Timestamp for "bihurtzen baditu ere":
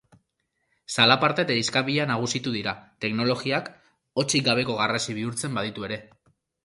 5.21-6.01